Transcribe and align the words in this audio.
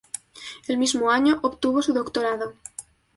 El 0.67 0.79
mismo 0.79 1.11
año 1.11 1.37
obtuvo 1.43 1.83
su 1.83 1.93
doctorado. 1.93 2.55